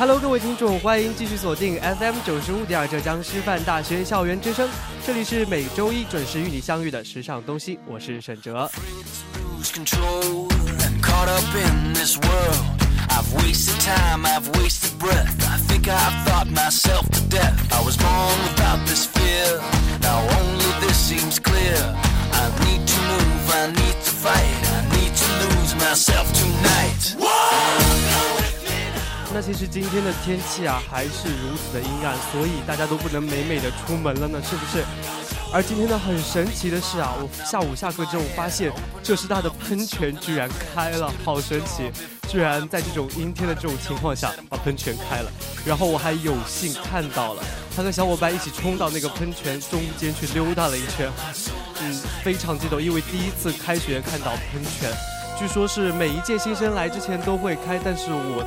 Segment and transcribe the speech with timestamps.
[0.00, 4.66] Hello，各位听众，欢迎继续锁定 FM 九十五点二浙江师范大学校园之声，
[5.06, 8.70] 这里是每周一准时与你相遇的时尚东西，我是沈哲。
[29.32, 34.84] 那其实今天的天气啊，还是如此的阴暗，所以大家都不能美美的出门了呢，是不是？
[35.52, 38.72] 而今天呢，很神奇的是啊，我下午下课之后发现，
[39.04, 41.90] 浙师大的喷泉居然开了，好神奇！
[42.28, 45.30] 居然在这种阴天的这种情况下把喷泉开了，
[45.64, 47.42] 然后我还有幸看到了，
[47.76, 51.10] 他和小伙伴一起冲到那个喷泉中间去溜达了一圈，
[51.80, 54.90] 嗯，非常激动，因为第一次开学看到喷泉，
[55.38, 58.44] 据说是每一届新生来之前都会开，但是我。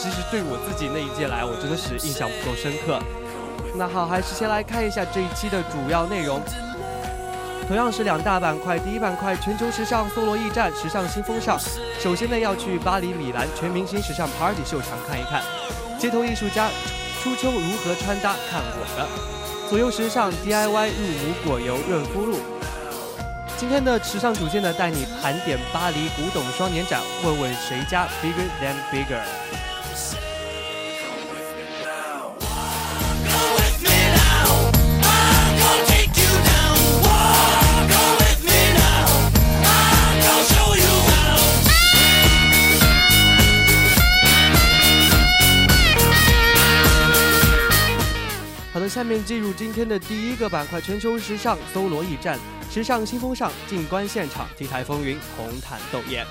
[0.00, 3.02] 其实对我自己那一届来，我真的是印象不够深刻。
[3.74, 6.40] 那好，还是先来看一下这一期的主要内容。
[7.66, 11.58] 同样是两大板块，第一板块全球时尚搜罗驿站时尚新风尚。
[11.98, 15.42] 首先呢，要去巴黎米兰全明星时尚 Party 秀场看一看，
[15.98, 16.70] 街头艺术家
[17.20, 19.68] 初秋如何穿搭，看我的。
[19.68, 22.38] 左右时尚 DIY 入母果油润肤露。
[23.56, 29.67] 今天的时尚主线呢，带你盘点巴黎古董双年展，问问谁家 Bigger than Bigger。
[48.88, 52.38] 下面进入今天的第一个板块——全球时尚搜罗驿站，
[52.70, 56.26] 时尚新风尚，静观现场，T 台风云，红毯斗艳。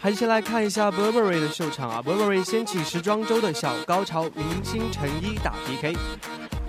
[0.00, 5.96] 还是先来看一下 Burberry 的秀场啊，Burberry 掀起时装周的小高潮，明星成衣打 PK。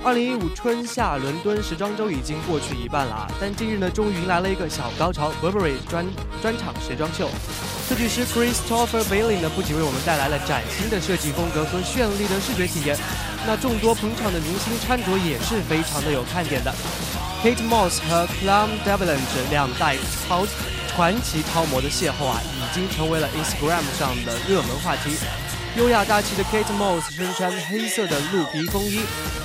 [0.02, 6.06] 二零一五春夏伦敦时装周已经过去一半了啊，但近日呢，终于迎来了一个小高潮，Burberry 专
[6.42, 7.30] 专场时装秀。
[7.88, 12.98] 设计师 Christopher Bailey 呢，不仅为我们带来了崭新的设计风格和绚丽的视觉体验，
[13.46, 16.74] 那众多捧场的明星穿着也是非常的有看点的。
[17.44, 20.48] Kate Moss 和 c l u m Devilange 两代超
[20.88, 25.12] 传奇超模的邂逅啊，已经成为了 Instagram 上的热门话题。
[25.78, 29.02] 优雅大气的 Kate Moss 身穿黑色的鹿皮风衣，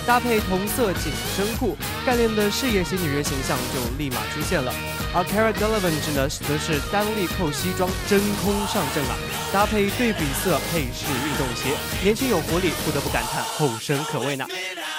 [0.07, 4.73] 搭配同色紧身裤，干练的事业型女人形象就立马出现了。
[5.15, 9.15] 而 Cara Delevingne 呢，则是单粒扣西装，真空上阵了，
[9.53, 14.47] 搭配对比色配饰运动鞋，年轻有活力，不得不感叹后生可畏呢。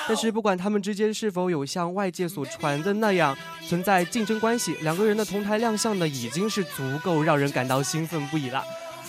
[0.07, 3.35] 但是不管他们之间是否有像外界所传的那样
[3.67, 8.63] 存在竞争关系，两个人的同台亮相呢，已经是足够让人感到兴奋不已了。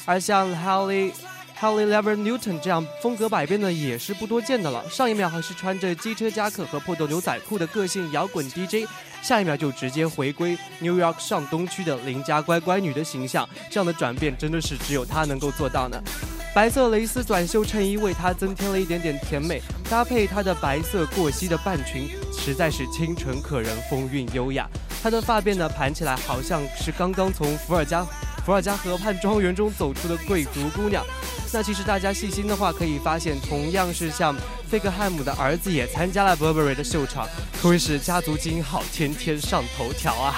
[0.07, 1.13] 而像 Halle
[1.59, 4.85] Holly Lever Newton 这样风格百变的也是不多见的了。
[4.91, 8.87] 上一秒还是穿着机车夹克和破洞牛仔裤的个性摇滚 DJ，
[9.23, 13.49] 下一秒就直接回归 New York 上东区的邻家乖乖女的形象。
[13.71, 15.99] 这样的转变真的是只有她能够做到呢。
[16.55, 24.69] 白色蕾丝短袖衬衣为她增添了一点点甜美，搭配她的白色过膝的半裙，实在是清纯可人，风韵优雅。
[25.03, 28.05] 她的发辫呢盘起来，好像是刚刚从伏尔加
[28.45, 31.03] 伏尔加河畔庄园中走出的贵族姑娘。
[31.57, 34.37] 那其实大家细心的话可以发现同样是像
[34.69, 37.27] 费克汉姆的儿子也参加了 burberry 的秀场
[37.63, 40.35] 可谓是家族基因好天天上头条啊。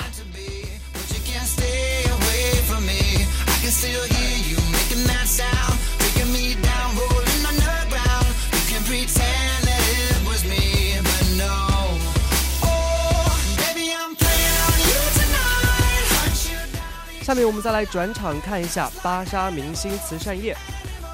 [17.24, 20.56] 下面我们再来转场看一下芭莎明星慈善夜。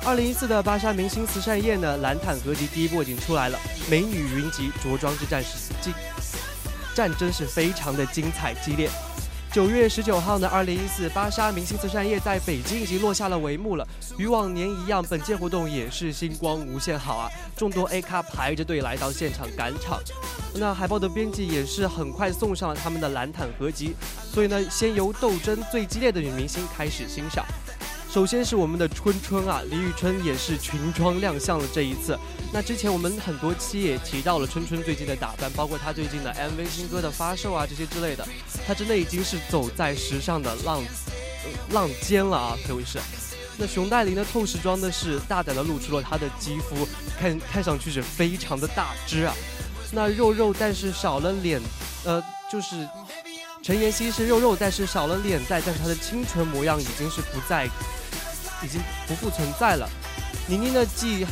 [0.07, 3.59] 二零一四的芭莎明星慈善夜呢，蓝毯合集第一波已经出来了，
[3.91, 5.95] 美女云集，着装之战是精，
[6.95, 8.91] 战争是非常的精彩激烈。
[9.51, 13.89] 九月十九号呢，二零一四芭莎明星慈善夜在北京已经落下了帷幕了。
[14.19, 19.99] 与往年一样，本届活动也是星光无限好啊，众多 A 咖排着队来到现场赶场。
[20.57, 23.95] 那海报的编辑也是很快送上了他们的蓝毯合集，
[24.31, 27.43] 所以呢，先由斗争最激烈的女明星开始欣赏。
[28.15, 32.17] 首先是我们的春春啊，李宇春也是裙装亮相了这一次。
[32.53, 38.25] 那之前我们很多期也提到了春春最近的打扮，包括她最近的 MV 新歌的发售啊这些之类的，
[38.65, 40.81] 她真的已经是走在时尚的浪
[41.73, 43.01] 浪尖了啊，可谓是。
[43.59, 46.87] 那熊黛林的透视装呢是大胆的露出了她的肌肤，
[47.19, 49.35] 看看上去是非常的大只啊。
[49.91, 51.61] 那肉肉但是少了脸，
[52.05, 52.89] 呃，就是。
[53.61, 57.67] 陈妍希是肉肉，但是少了脸在，但是她的清纯模样已经是不在，
[58.65, 59.89] 已经不复存在了。
[60.47, 61.27] 宁宁呢，继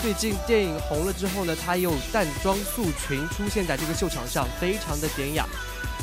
[0.00, 5.46] 最近电影红了之后呢，她又淡妆素裙出现在这个秀场上，非常的典雅。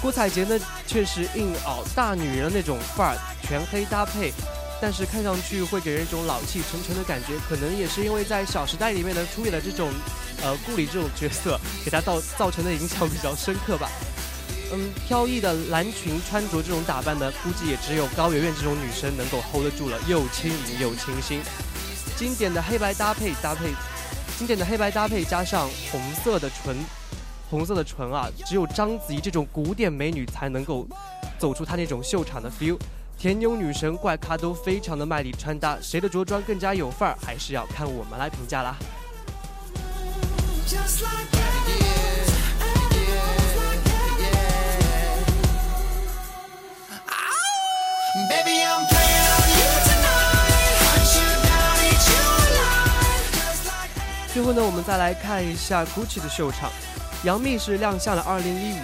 [0.01, 0.57] 郭采洁呢，
[0.87, 4.31] 却是硬熬大女人那种范儿，全黑搭配，
[4.81, 9.91] 但是看上去会给人一种老气沉沉的感觉，可能也是因为在《小时代》里面呢出演了这种
[10.41, 13.89] 呃顾里这种角色，给她造造成的影响比较深刻吧。
[14.71, 21.41] 嗯，飘逸的蓝裙穿着这种打扮呢，估计也只有高圆圆这种女生能够 hold 得住了，又轻盈又清新。
[22.15, 23.71] 经典的黑白搭配搭配，
[24.37, 26.77] 经典的黑白搭配加上红色的唇，
[27.49, 30.87] 红色的唇啊，只有章子怡这种古典美女才能够
[31.39, 32.77] 走出她那种秀场的 feel。
[33.17, 38.77] 甜妞女神怪咖都非常的卖力穿搭，谁的着装更加有范儿，还是要看我们来评价啦。
[54.33, 56.71] 最后呢，我们再来看一下 GUCCI 的秀场。
[57.23, 58.77] 杨幂是亮相了2015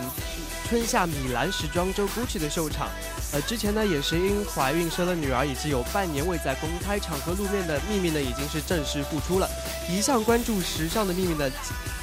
[0.69, 2.88] 春夏米兰时装周 GUCCI 的秀场。
[3.33, 9.50] 呃，之前呢也是因怀孕生了女儿，以及有半年未在公开场合露面的秘密呢，已经是正式复出了。
[9.89, 11.50] 一向关注时尚的秘密呢，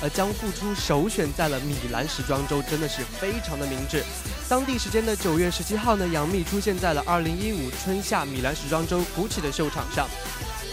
[0.01, 4.03] 呃，将复出首选在了米兰时装周，真的是非常的明智。
[4.53, 10.07] 当地时间的九月十七号呢，杨幂出现在了二零一五春夏米兰时装周 GUCCI 的秀场上。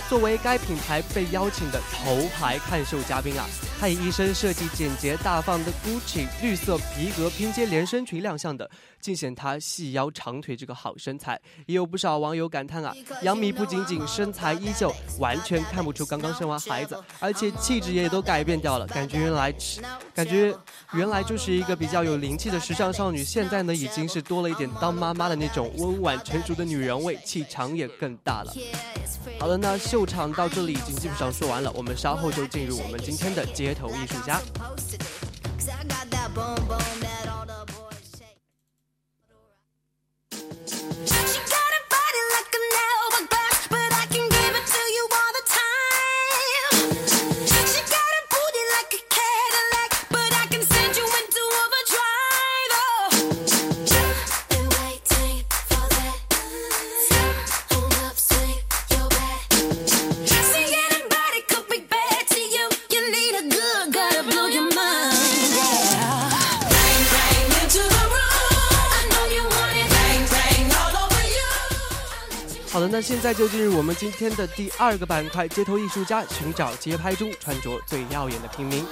[0.10, 3.48] 作为该品牌被邀请的头牌看秀嘉宾啊，
[3.80, 8.70] 她以一身设计简洁大方的 Gucci 绿色皮革拼接连身裙亮相的。
[9.00, 19.54] 尽显她细腰长腿这个好身材，也有不少网友感叹啊，杨幂不仅仅身材依旧，完全看不出刚刚生完孩子，而且气质也都改变掉了，感觉原来，
[20.14, 20.54] 感觉
[20.92, 28.54] 原来就是一个比较有灵气的时尚少女，现在呢已经是多了一点当妈妈的那种温婉成熟的女人味，气场也更大了。
[29.38, 34.42] 好了，那秀场到这里已经基本上说完了，我们稍后就进入我们今天的街头艺术家。
[73.10, 78.86] 现在就进入我们今天的第二个板块——街头艺术家寻找街拍中穿着最耀眼的平民。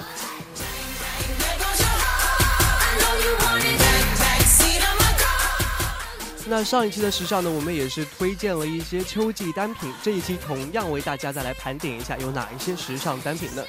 [6.46, 13.64] 那上一期的时尚呢，我们也是推荐了一些秋季单品，这一期同样为大家再来盘点一下有哪一些时尚单品呢？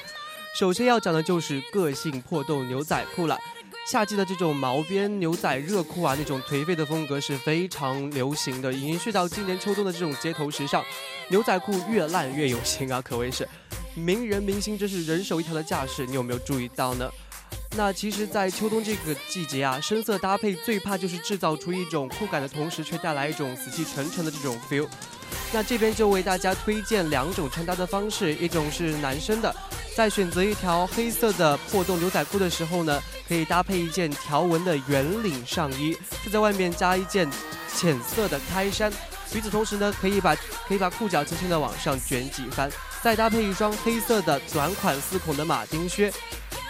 [0.58, 3.38] 首先要讲的就是个性破洞牛仔裤了。
[3.90, 10.84] 夏季的这种毛边牛仔热裤啊，那种颓废的风格是非常流行的，延续到今年秋冬的这种街头时尚。
[11.28, 13.48] 牛仔裤越烂越有型啊，可谓是
[13.96, 16.06] 名人明星真是人手一条的架势。
[16.06, 17.10] 你有没有注意到呢？
[17.76, 24.86] 那其实，在秋冬这个季节啊，深色搭配最怕就是制造出一种酷感的同时，却带来一种死气沉沉的这种 feel。
[25.52, 29.54] 那这边就为大家推荐两种穿搭的方式，一种是男生的。
[29.96, 37.28] 在选择一条黑色的破洞牛仔裤的时候呢，可以搭配一件条纹的圆领上衣，再在外面加一件
[37.74, 38.90] 浅色的开衫。
[39.34, 40.34] 与此同时呢，可以把
[40.66, 42.70] 可以把裤脚轻轻的往上卷几番，
[43.02, 46.12] 再搭配一双黑色的短款四孔的马丁靴。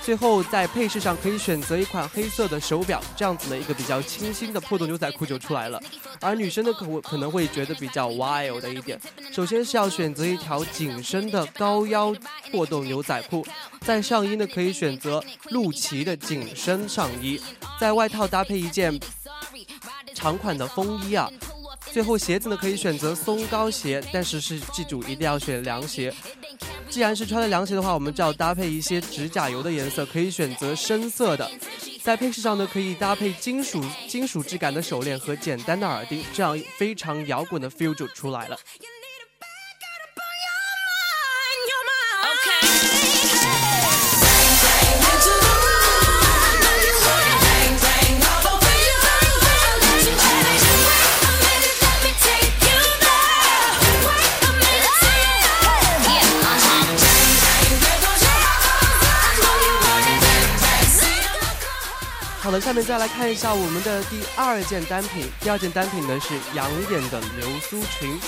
[0.02, 5.80] 最后在配饰上可以选择一款黑色的手表，这样子呢一个比较清新的破洞牛仔裤就出来了。
[6.20, 8.98] 而女生呢可可能会觉得比较 wild 的一点，
[9.30, 12.14] 首先是要选择一条紧身的高腰
[12.50, 13.46] 破洞牛仔裤，
[13.82, 17.40] 在上衣呢可以选择露脐的紧身上衣，
[17.78, 18.98] 在外套搭配一件
[20.14, 21.30] 长款的风衣啊。
[21.92, 26.12] 最后鞋子呢可以选择松高鞋，但是是记住一定要选凉鞋。
[26.88, 31.48] 既然是穿的凉鞋的话，我们就要搭配一些指甲油的颜色，可以选择深色的。
[32.02, 38.58] 在配饰上呢，可以搭配金属金属质感的手链和简单的耳钉，这样非常摇滚的 feel 就出来了。
[62.50, 65.30] 好的，下面再来看一下我们的第二件单品。
[65.40, 68.18] 第二件单品呢是养眼的流苏裙。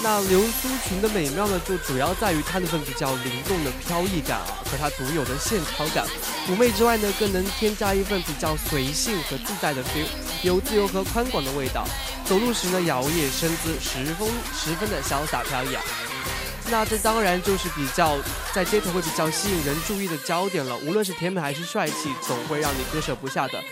[0.00, 6.06] 那流苏裙的美妙呢，就主要在于它那份比较灵动的飘逸感啊，和它独有的线条感。
[6.46, 10.06] 妩媚之外呢，更能添加一份比较随性和自在的 feel，
[10.44, 11.84] 有自由和宽广的味道。
[12.24, 15.82] 走路时呢，摇曳身姿，十分十分的潇洒飘逸啊。
[16.70, 18.18] 那这当然就是比较
[18.54, 20.76] 在街头会比较吸引人注意的焦点了。
[20.78, 23.62] 无论是甜美还是帅气，总会让你割舍不下的。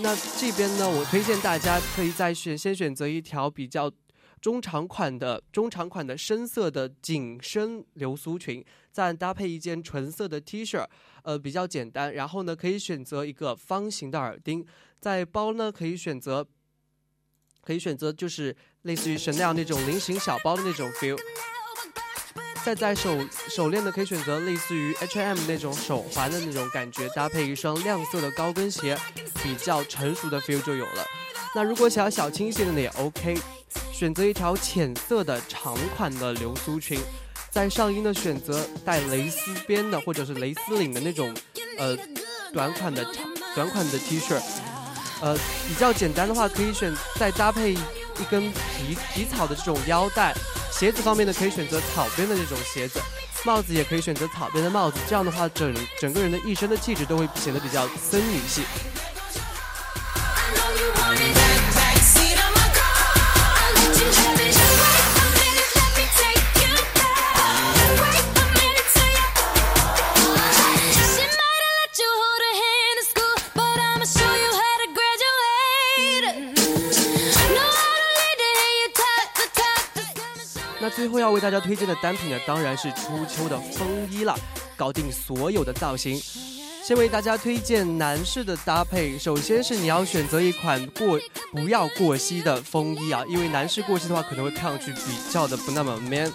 [0.00, 3.90] 那这边呢，我推荐大家可以再选先选择一条比较
[4.40, 10.84] 中长款的中长款的深色的紧身流苏裙，再搭配一件纯色的 T 恤，
[11.22, 12.12] 呃，比较简单。
[12.12, 14.66] 然后呢，可以选择一个方形的耳钉，
[14.98, 16.44] 在包呢可以选择
[17.62, 21.18] 可以选择就是类似于 Chanel 那种菱形小包的那种 feel。
[22.64, 28.96] 再在手手链呢，可以选择类似于 H&M 那种手环的那种感觉，搭配一双亮色的高跟鞋，
[29.42, 31.04] 比较成熟的 feel 就有了。
[31.54, 33.36] 那如果想要小清新的呢，也 OK，
[33.92, 37.00] 选择一条浅色的长款的流苏裙，
[37.50, 41.34] 在上衣呢选择带蕾丝边的或者是蕾丝领的那种
[41.78, 41.98] 呃
[42.52, 43.24] 短款的长
[43.56, 44.40] 短款的 T 恤，
[45.20, 50.32] 呃比较简单的话可以选再搭配一根皮皮草的这种腰带。
[50.72, 53.00] 鞋子方面呢，可以选择草编的这种鞋子，
[53.44, 58.62] 帽子也可以选择草编的帽子，这样的话，整整个人的一身的气质都会显得比较森女系。
[81.02, 84.38] 最后要为大家推荐的单品呢，当然是初秋的风衣了，
[84.76, 86.16] 搞定所有的造型。
[86.84, 91.18] 先为大家推荐男士的搭配，首先是你要选择一款过
[91.50, 96.30] 不要过膝的风衣啊，因为男士过膝的话可能会看上去比较的不那么 man。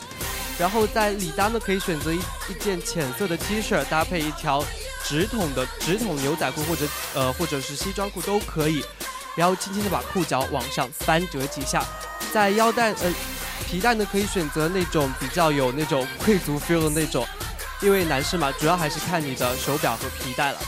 [0.60, 2.18] 然后在里搭呢，可以选择一
[2.50, 4.62] 一件浅色的 T 恤，搭配一条
[5.02, 8.84] 直筒的直筒牛仔裤或者呃或者是西装裤都可以。
[9.38, 11.86] 然后轻轻的把裤脚往上翻折几下，
[12.34, 13.14] 在腰带呃。
[13.66, 17.26] 皮带呢，可以选择那种比较有那种贵族 feel 的那种，
[17.82, 20.60] 因为男士嘛，主要还是看你的手表和皮带了。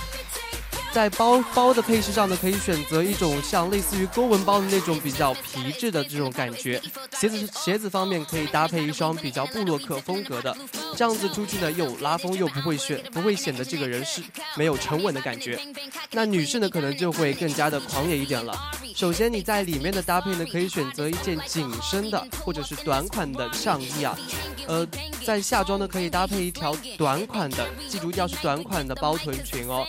[0.92, 6.82] 在包包的配饰上呢，可以选择一种像类似于勾纹包的那种比较皮质的这种感觉。
[7.20, 10.56] 鞋子鞋子方面可以搭配一双比较布洛克风格的，
[10.96, 14.22] 这样子出去呢又拉风又不会显不会显得这个人是
[14.56, 15.60] 没有沉稳的感觉。
[16.12, 18.60] 那女士呢可能就会更加的狂野一点了。
[18.96, 24.18] 首先你在里面的搭配呢，可以选择一件紧身的或者是短款的上衣啊，
[24.68, 24.86] 呃，
[25.24, 29.86] 在下装呢可以搭配一条短款的，记住要是短款的包臀裙哦，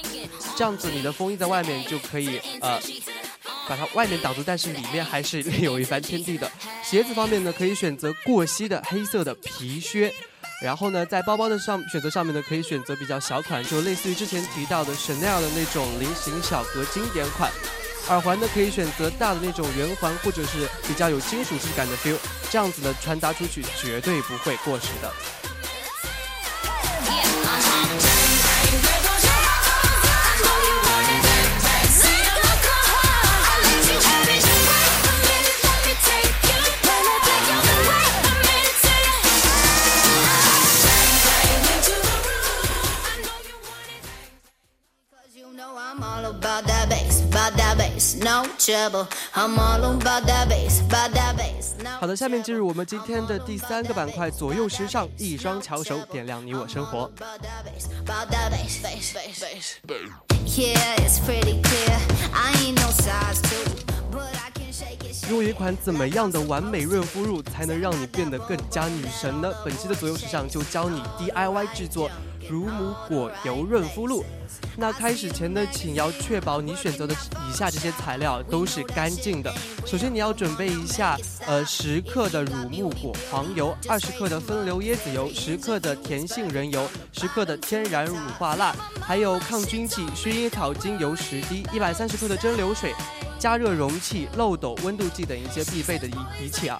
[0.56, 0.89] 这样子。
[0.92, 2.80] 你的风衣在外面就可以呃
[3.68, 6.50] 把它外面挡住，但是里面还是另有一番天地的。
[6.82, 10.12] 鞋子方面呢，可以选择过膝的黑色的皮靴，
[10.60, 17.50] 然后呢，在包包的上选择上面呢，可以选择比较小款，就类似于之前提到的 Chanel 的那种菱形小格经典款。
[18.08, 22.16] 耳环呢，可以选择大的那种圆环，或者是比较有金属质感的 feel，
[22.50, 25.12] 这样子呢穿搭出去绝对不会过时的。
[51.98, 57.10] 好的，下面进入我们今天的第三个板块——左右时尚，一双巧手点亮你我生活。
[65.30, 69.52] 用一款怎么样的完美润肤乳才能让你变得更加女神呢？
[69.64, 72.10] 本期的左右时尚就教你 DIY 制作
[72.48, 74.24] 乳母果油润肤露。
[74.76, 79.52] 那开始前呢，请要确保你选择的以下这些材料都是干净的。
[79.86, 92.94] 首先你要准备一下，呃，十克的乳木果黄油，二十克的分流椰子油，十克的甜杏仁油，十克的天然乳化蜡，还有抗菌剂薰衣草精油十滴，一百三十克的蒸馏水，
[93.40, 96.78] 加热容器、漏斗、温度计等一些必备的仪仪器啊。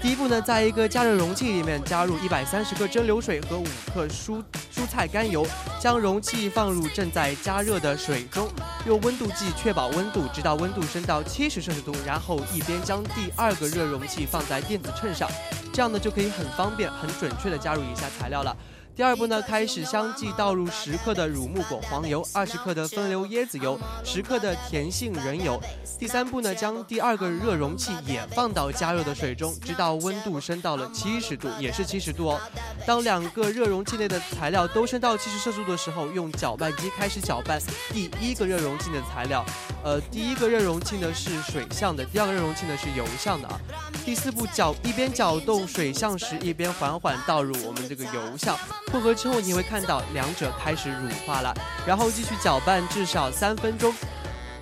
[0.00, 4.42] 第一步呢，在一个加热容器里面加入一百三十克蒸馏水和五克蔬
[4.74, 5.46] 蔬菜甘油，
[5.78, 8.48] 将容器放入正在加热的水中，
[8.86, 15.28] 用温度计确保温度，直到温度升到七十摄氏度，然后一边将第二个热容器放在电子秤上，
[15.70, 18.56] 这样呢就可以很方便、很准确的加入以下材料了。
[19.00, 25.58] 第二步呢，开始相继倒入十克的乳木果黄油，二十克的分流椰子油，十克的甜杏仁油。
[25.98, 32.38] 第三步呢，将第二个热容器也放到加热的水中，直到温度升到了七十度，也是七十度哦。
[32.86, 37.58] 当两个热容器内的材料都升到七十摄氏度的时候，用搅拌机开始搅拌
[37.94, 39.42] 第一个热容器的材料。
[39.82, 43.58] 呃，第一个热容器呢是水相的，第二个热容器呢是油相的啊。
[44.04, 48.54] 第四步搅一边搅动水相时，一边缓缓倒入我们这个油相。
[48.92, 51.54] 混合之后，你会看到两者开始乳化了，
[51.86, 53.94] 然后继续搅拌至少三分钟。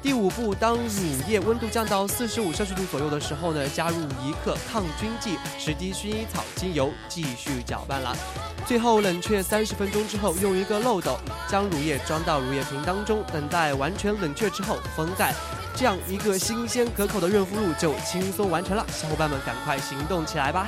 [0.00, 0.82] 第五步，当乳
[1.26, 8.16] 液温度降到四十五摄氏度左右的时候呢，加入一克抗菌剂、十滴薰衣草精油，继续搅拌了。
[8.64, 11.18] 最后冷却三十分钟之后，用一个漏斗
[11.48, 15.34] 将乳液装到乳液瓶当中，等待完全冷却之后封盖。
[15.74, 18.86] 这样一个新鲜可口的润肤露就轻松完成了。
[18.92, 20.66] 小伙伴们，赶快行动起来吧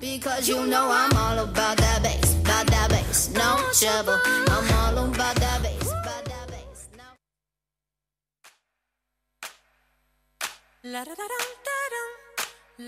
[0.00, 4.18] ！Because you know I'm all about that bass, about that bass, no trouble.
[4.48, 6.88] I'm all about that bass, about that bass.
[6.96, 7.04] No.
[10.84, 12.08] La da da dum da dum,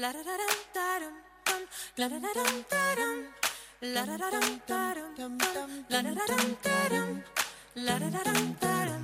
[0.01, 1.13] la da da dum da dum,
[1.99, 3.17] la da da dum da dum,
[3.83, 5.13] la da da dum da dum,
[5.91, 7.23] la da da dum da dum,
[7.75, 8.97] la da da dum da dum.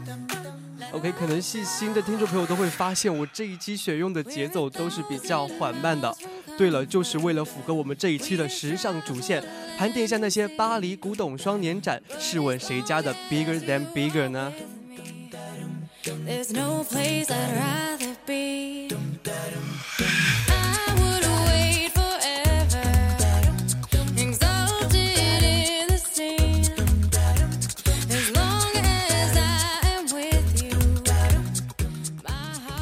[0.92, 6.16] OK，可能细心的听众朋友都会发现，我这一期选用的节奏都是比较缓慢的。
[6.56, 9.44] 对了，就是为了符合我们这一期的时尚主线，
[9.76, 14.52] 盘点一下那些巴黎古董双年展，试问谁家的 bigger than bigger 呢？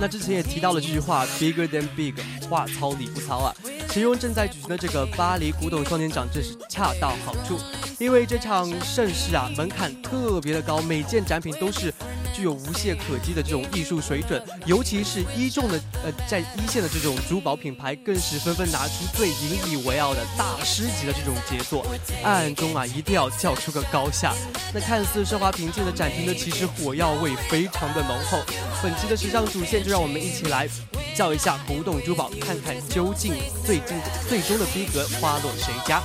[0.00, 2.12] 那之前也提到了这句话，bigger than big，
[2.48, 3.54] 话糙理不糙啊。
[3.88, 7.58] 其中正在举行的这个巴黎古董双年展，真是恰到好处。
[7.98, 11.94] 因为这场盛世啊，门槛特别的高，每件展品都是
[12.34, 14.42] 具有无懈可击的这种艺术水准。
[14.66, 21.86] 尤其是一众的呃，在一线的这种珠宝品牌，更是纷纷拿出最引以为傲的大师级的这种杰作，
[22.22, 24.34] 暗暗中啊，一定要叫出个高下。
[24.74, 28.38] 那看似奢华平静的展厅呢，其实火药味非常的浓厚。
[28.82, 30.68] 本期的时尚主线，就让我们一起来。
[31.14, 33.96] 叫一下古董珠宝，看看究竟最近
[34.28, 36.02] 最终的逼格花落谁家。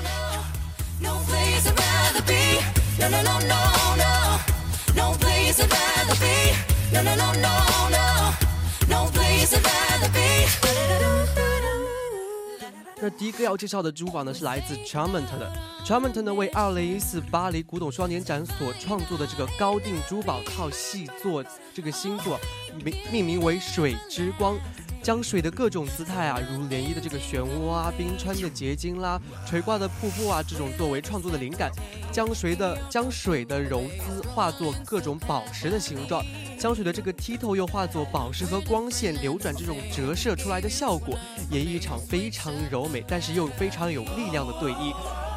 [13.01, 15.51] 那第一个要介绍的珠宝呢，是来自 Charmant 的。
[15.85, 22.37] Charmant 呢为2014巴黎古董双年展所创作的这个高定珠宝套系作，这个新作
[22.83, 24.55] 名命名为水之光。
[25.01, 31.71] 将水的各种姿态啊，如涟漪的这个漩涡啊，冰川的结晶啦，垂挂的瀑布啊，这种作为创作的灵感，
[32.11, 36.23] 将水的将水的柔姿化作各种宝石的形状，
[36.59, 41.17] 将水的这个剔透又化作宝石和光线流转这种折射出来的效果，
[41.49, 44.93] 演绎一场非常柔美但是又非常有力量的对弈。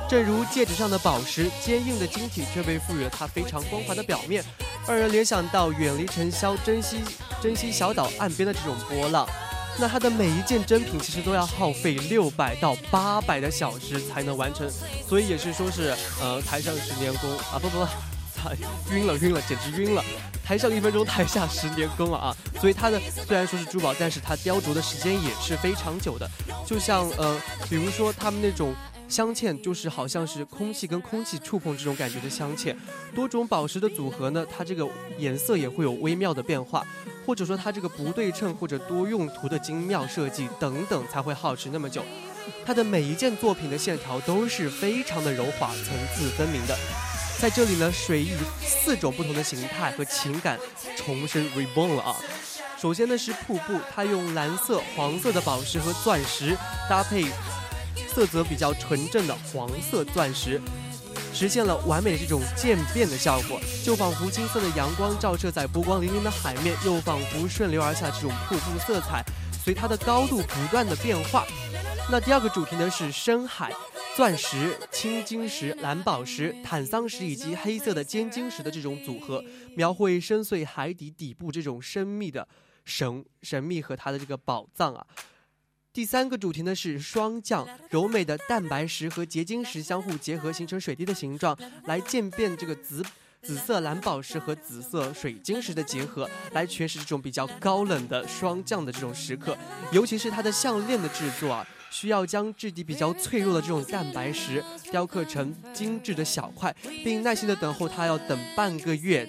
[0.09, 4.45] 正如戒指上的宝石，坚硬的晶体却被赋予了它非常光滑的表面，
[4.87, 6.99] 让人联想到远离尘嚣、珍惜
[7.41, 9.27] 珍惜小岛岸边的这种波浪。
[9.79, 14.71] 那它的每一件珍品其实都要耗费六百到八百的小时才能完成，
[15.09, 17.87] 所以也是说是呃台上十年功啊不不不，
[18.95, 20.05] 晕了晕了简直晕了，
[20.45, 22.37] 台上一分钟台下十年功了啊！
[22.61, 26.31] 所以它的虽然说是珠宝，但是它雕琢的时间也是非常久的，
[26.67, 28.75] 就像呃比如说他们那种。
[29.13, 32.75] 镶嵌就是好像是空气跟空气触碰这种感觉的镶嵌。
[33.15, 36.83] 多种宝石的组合呢，它这个颜色也会有微妙的变化，
[37.27, 42.03] 或者说它这个不对称或者多用途的精妙设计等等，才会耗时那么久。
[42.65, 46.75] 它的每一件作品的线条都是非常的柔滑、层次分明的。
[47.39, 48.31] 在这里呢，水以
[48.65, 50.59] 四种不同的形态和情感
[50.97, 52.17] 重生 reborn 了啊。
[52.81, 56.57] 首先呢是瀑布，它用蓝色、黄色的宝石和钻石
[56.89, 57.27] 搭配，
[58.09, 60.61] 色泽比较纯正的黄色钻石，
[61.33, 69.25] 实现了完美的这种渐变的效果，就仿佛金色的阳光照射在波光粼粼的海面，又仿佛顺流而下这种瀑布色彩，
[69.65, 71.47] 随它的高度不断的变化。
[72.11, 73.73] 那第二个主题呢是深海，
[74.17, 79.43] 钻石、青金石、蓝宝石、坦桑石以及黑色的尖晶石的这种组合，
[79.77, 82.47] 描绘深邃海底底部这种神秘的
[82.85, 85.07] 神神秘和它的这个宝藏啊。
[85.93, 93.05] 第三个主题呢是霜降，柔美的蛋白石和结晶石相互结合，形成水滴的形状，来渐变这个紫
[93.43, 99.55] 紫色蓝宝石和紫色水晶石的结合，来诠释这种比较高冷的霜降的这种时刻，
[99.93, 101.67] 尤其是它的项链的制作啊。
[101.91, 106.75] 需要将质地比较脆弱的这种蛋白石雕刻成精致的小块，
[107.05, 109.29] 并耐心的等候它，要等半个月，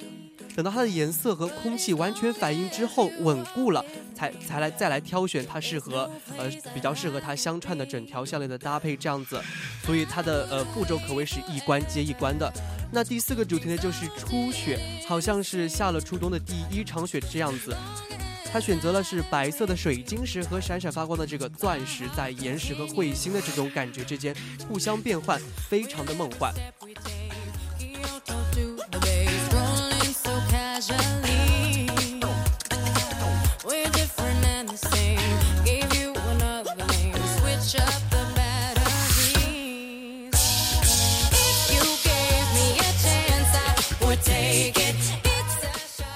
[0.56, 3.84] 等到它的颜色和空气完全反应之后稳固了，
[4.16, 9.42] 才才来再来挑选它适合呃比较适合它相串的整条项链的搭配这样子，
[9.84, 12.52] 所以它的呃步骤可谓是一关接一关的。
[12.92, 17.76] 那第四个主题呢就是初雪，好像是下了初冬的第一场雪这样子。
[18.52, 24.36] 他选择了是白色的水晶石和闪闪发光的这个钻石，在岩石和彗星的这种感觉之间
[24.70, 26.54] 互相变换，非常的梦幻。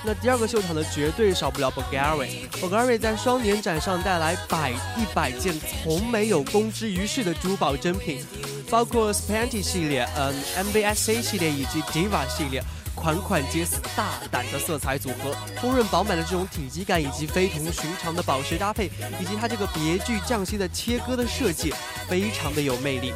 [0.08, 2.48] 那第二个秀场呢，绝对少不了 Bulgari。
[2.62, 8.26] Bulgari 在双年展上带来百一百件从没有公之于世的珠宝珍品，
[8.70, 12.64] 包括 Spanty 系列、嗯 MVSA 系列以及 Diva 系列，
[12.96, 18.90] 款款皆是大胆的色彩组合，丰润饱满的这种体积感，以及非同寻常的宝石搭配，
[19.20, 21.74] 以及它这个别具匠心的切割的设计，
[22.08, 23.12] 非常的有魅力。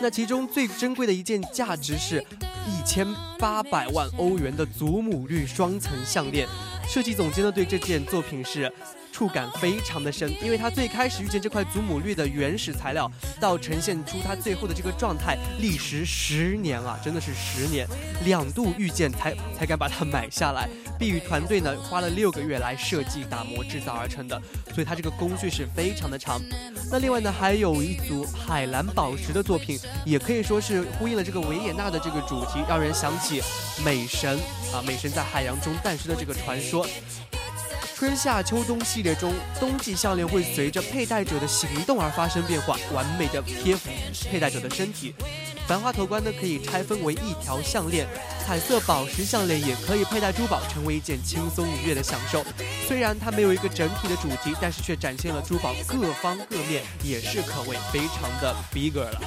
[0.00, 2.24] 那其中最珍贵的一件，价值是。
[2.68, 3.06] 一千
[3.38, 6.48] 八百万欧元的祖母绿双层项链，
[6.88, 8.72] 设计总监呢对这件作品是。
[9.16, 17.88] 触感非常的深，因为它最开始遇见这块祖母绿的原始材料，到呈现出它最后的这个状态，历时十年啊，真的是十年，
[18.26, 20.68] 两度遇见才才敢把它买下来。
[20.98, 24.38] 碧宇团队呢花了六个月来设计、打磨、制造而成的，
[24.74, 26.38] 所以它这个工序是非常的长。
[26.90, 33.40] 那另外呢，还有一组海蓝宝石的作品，也可以说是呼应了这个维也纳的这个主题，让人想起
[33.82, 34.38] 美神
[34.74, 36.86] 啊，美神在海洋中诞生的这个传说。
[37.96, 43.88] 春夏秋冬系列中，冬季项链会随着佩戴者的行动而发生变化，完美的贴服
[44.30, 45.14] 佩戴者的身体。
[45.66, 48.06] 繁花头冠呢，可以拆分为一条项链，
[48.44, 52.44] 彩色宝石项链也可以佩戴珠宝，成为一件轻松愉悦的享受。
[52.86, 59.22] 虽然它没有一个整体的主题，但是却展现了珠宝各方各面，也是可谓非常的 bigger 了。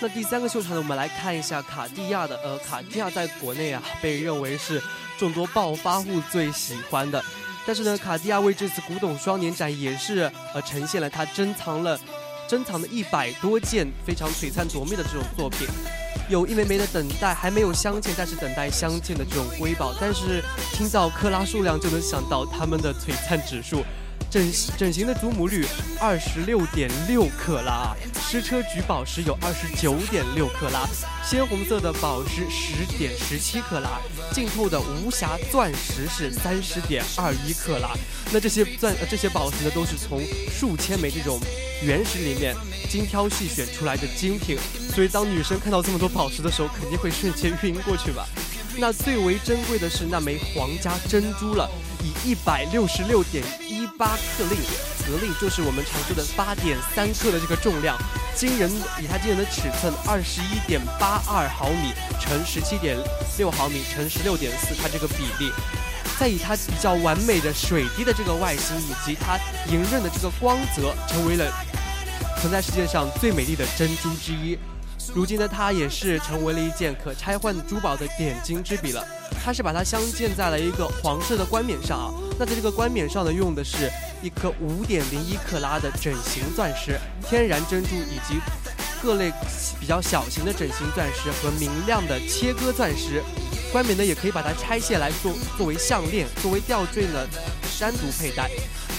[0.00, 2.36] 那第三个秀场呢，我们来看一下卡地亚的。
[2.42, 4.82] 呃，卡地亚在国内啊，被认为是
[5.18, 7.24] 众多暴发户最喜欢的。
[7.66, 11.98] 但是呢，卡地亚为这次古董双年展也是呃呈现了它珍藏了
[12.46, 15.66] 珍藏的一百多件非常璀璨夺目的这种作品。
[16.28, 19.94] 有一枚枚的等待，还没有镶嵌，但是等待镶嵌的这种瑰宝。
[20.00, 23.84] 但是听到克拉数量，就能想到它们的璀璨指数。
[24.34, 25.64] 整整形的祖母绿
[26.00, 30.88] 二十六点六克拉，矢车菊宝石有二十九点六克拉，
[31.24, 34.00] 鲜红色的宝石十点十七克拉，
[34.32, 37.94] 净透的无瑕钻石是三十点二一克拉。
[38.32, 40.20] 那这些钻这些宝石呢，都是从
[40.50, 41.38] 数千枚这种
[41.84, 42.56] 原石里面
[42.90, 44.58] 精挑细选出来的精品。
[44.92, 48.26] 所以，当女生看到这么多宝石的时候，肯定会瞬间晕过去吧。
[48.76, 51.70] 那最为珍贵的是那枚皇家珍珠了，
[52.02, 54.58] 以一百六十六点一八克令，
[55.06, 57.96] 格令就是我们常说的八点三克的这个重量，
[58.34, 58.68] 惊人，
[59.00, 62.98] 以它惊人的尺寸二十一点八二毫米乘十七点
[63.38, 65.52] 六毫米乘十六点四，它这个比例，
[66.18, 69.38] 再以它比较完美的水滴的这个外形以及它
[69.70, 71.48] 莹润的这个光泽，成为了
[72.40, 74.58] 存在世界上最美丽的珍珠之一。
[75.12, 79.04] 如今呢，它也是成为了一件可拆换珠宝的点睛之笔了。
[79.44, 82.14] 它是把它镶嵌在了一个黄色的冠冕上啊。
[82.38, 83.90] 那在这个冠冕上呢，用的是
[84.22, 88.40] 一颗五点零一克拉的整形钻石，天然珍珠以及
[89.02, 89.30] 各类
[89.78, 93.22] 比较小型的整形钻石和明亮的切割钻石。
[93.70, 97.26] 冠冕呢，也可以把它拆卸来做作为项链，作为吊坠呢，
[97.78, 98.50] 单独佩戴。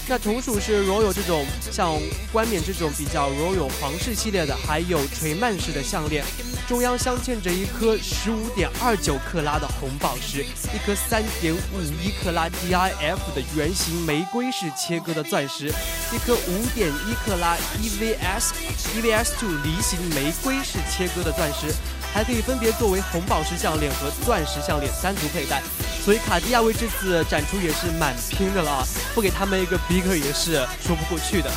[0.08, 2.00] 那同属是 Royal 这种像
[2.32, 6.24] 冠冕这种比较 Royal 皇室系列的，还有垂蔓式的项链，
[6.68, 15.70] 中央镶嵌着一颗十五点二九克拉的红宝石，一颗三点五一克拉 DIF 的圆形玫瑰式切割的钻石，
[16.14, 18.52] 一颗五点一克拉 EVS
[18.96, 21.74] EVS Two 梨形玫瑰式切割的钻石。
[22.14, 25.62] 还可以分别作为红宝石项链和钻石项链单独佩戴，
[26.06, 31.50] 所以卡地亚为这次展出也是蛮拼的了啊，不给他们一个 bigger 也是说不过去的。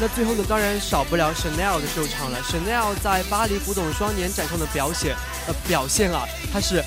[0.00, 2.38] 那最后呢，当然少不了 Chanel 的秀场了。
[2.42, 5.16] Chanel 在巴黎古董双年展上的表现，
[5.48, 6.84] 呃，表现啊，它是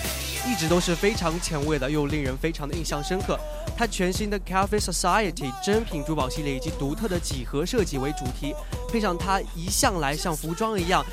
[0.47, 3.39] 一直都是非常前卫的，又令人非常的印象深刻。
[3.77, 8.53] 它全新的 Cafe Society 真品珠宝系列以及独特的几何设计为主题，
[8.91, 11.05] 配上它一向来像服装一样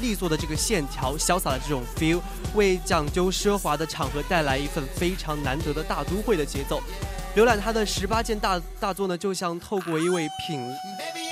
[0.00, 2.20] 利索的这个线条、潇洒的这种 feel，
[2.54, 6.82] 为讲究奢华的场合带来一份非常难得的大都会的节奏。
[7.36, 10.60] 浏览它的十八件大大作呢，就像透过一位品。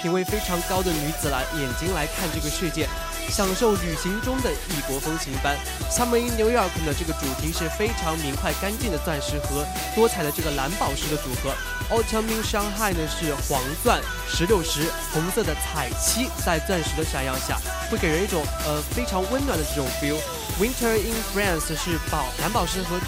[0.00, 2.86] 品味非常高的女子来眼睛来看这个世界，
[3.28, 5.56] 享受旅行中的异国风情般。
[5.90, 9.64] Summer in New York 的这个主题是非常明快干净的钻石和
[9.94, 11.54] 多彩的这个蓝宝石的组合。
[11.90, 17.58] Autumn in Shanghai 呢是黄钻、石榴石、红色的彩漆在钻石的闪耀下，
[17.90, 20.18] 会给人一种呃非常温暖的这种 feel。
[20.60, 22.98] Winter in France 是宝蓝宝石和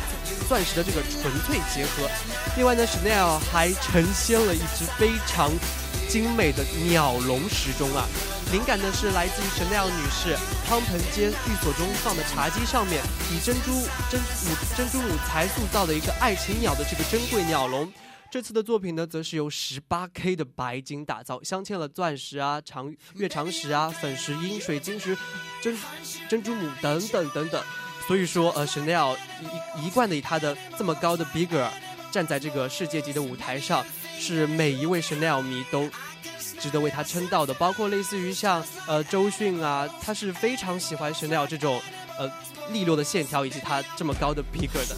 [0.48, 2.09] 钻石的这个纯粹结合。
[2.56, 5.50] 另外呢，Chanel 还呈现了一只非常。
[6.09, 8.04] 精美的鸟笼时钟啊，
[8.52, 10.36] 灵感呢是来自于 Chanel 女士
[10.66, 13.00] 汤盆间寓所中放的茶几上面，
[13.32, 13.70] 以珍珠
[14.10, 17.92] 珍母珍珠母材塑造的一个爱情鸟的这个珍贵鸟笼。
[18.28, 25.16] 这次的作品呢，则是由十八 K 的白金打造，镶嵌了钻石啊、长月长石啊、粉石英、水晶石、
[25.62, 25.78] 珍
[26.28, 27.62] 珍珠母等等等等。
[28.08, 29.16] 所以说，呃，Chanel
[29.78, 31.68] 一一贯的以他的这么高的 bigger
[32.10, 33.86] 站在这个世界级的舞台上。
[34.22, 35.88] 是每一位 Chanel 迷都
[36.61, 41.81] 值得为他称道的，包括类似于像呃周迅啊，他是非常喜欢 Chanel 这种
[42.18, 42.31] 呃
[42.70, 44.96] 利落的线条以及他这么高的 bigger 的。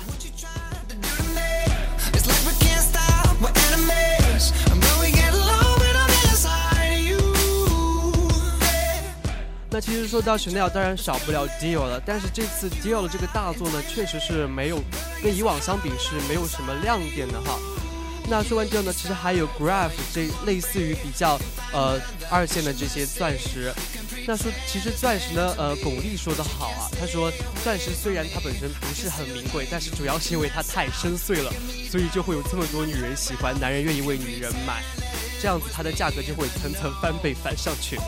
[9.75, 14.79] 那其实说到 Chanel，当然少不了 Dior 了，但是这次 Dior 的这个大作呢，确实是没有
[15.22, 17.59] 跟以往相比是没有什么亮点的哈。
[18.28, 21.38] 那说完之后呢，其实还有 Graph 这类似于比较
[21.72, 23.72] 呃二线的这些钻石。
[24.26, 27.30] 那说其实钻石呢，呃，巩俐说的好啊，她说
[27.62, 31.52] 钻石虽然它本身不是很名贵，但是主要是因为它太深邃了，
[31.90, 34.82] 所以就会有这么多女人喜欢，男人愿意为女人买，
[35.40, 37.98] 这样子它的价格就会层层翻倍翻上去。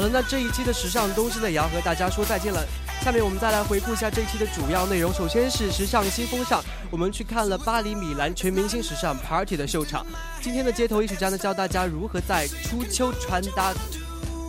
[0.00, 2.66] 好了，那这一期的时尚东西呢，也要和大家说再见了。
[3.04, 5.12] 下面我们再来回顾一下这一期的主要内容。
[5.12, 10.06] 首先是时尚新风尚，我们去看了巴黎米兰全明星时尚 party 的秀场。
[10.40, 13.74] 今天的街头艺术家呢，教大家如何在初秋穿搭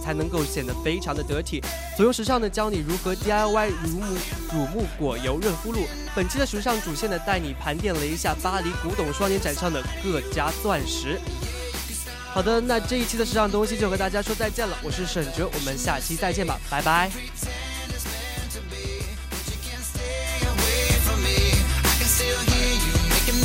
[0.01, 1.61] 才能够显得非常的得体。
[1.97, 4.15] 左右时尚呢，教你如何 DIY 乳母
[4.53, 5.81] 乳木果油润肤露。
[6.15, 11.19] 本期的时尚主线呢，带你盘点了一下巴黎古董双年展上的各家钻石。
[12.33, 14.77] 好的，那这一期的时尚东西就和大家说再见了。
[14.83, 17.11] 我是沈哲，我们下期再见吧，拜拜。